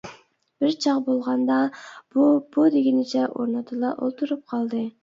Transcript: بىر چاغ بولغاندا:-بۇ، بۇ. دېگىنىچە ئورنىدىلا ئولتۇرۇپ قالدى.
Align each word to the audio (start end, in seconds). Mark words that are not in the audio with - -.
بىر 0.63 0.71
چاغ 0.85 1.01
بولغاندا:-بۇ، 1.09 2.27
بۇ. 2.55 2.67
دېگىنىچە 2.79 3.31
ئورنىدىلا 3.31 3.97
ئولتۇرۇپ 4.03 4.47
قالدى. 4.57 4.89